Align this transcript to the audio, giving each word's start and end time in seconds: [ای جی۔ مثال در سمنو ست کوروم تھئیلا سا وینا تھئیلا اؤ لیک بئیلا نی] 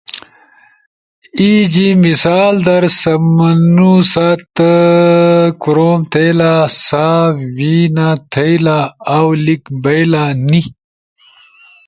[ای 1.37 1.55
جی۔ 1.73 1.87
مثال 2.05 2.53
در 2.67 2.83
سمنو 3.01 3.93
ست 4.13 4.57
کوروم 5.63 6.01
تھئیلا 6.11 6.53
سا 6.85 7.07
وینا 7.55 8.09
تھئیلا 8.31 8.79
اؤ 9.15 9.27
لیک 9.45 9.63
بئیلا 9.83 10.23
نی] 10.49 10.61